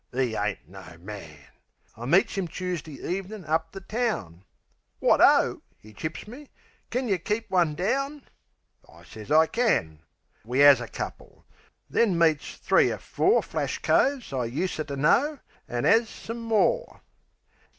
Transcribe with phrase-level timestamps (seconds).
[0.15, 1.37] 'E ain't no man!)
[1.95, 4.43] I meets 'im Choosdee ev'nin' up the town.
[4.99, 6.49] "Wot O," 'e chips me.
[6.89, 8.23] "Kin yeh keep one down?"
[8.91, 9.99] I sez I can.
[10.43, 11.45] We 'as a couple;
[11.87, 15.37] then meets three er four Flash coves I useter know,
[15.67, 17.01] an' 'as some more.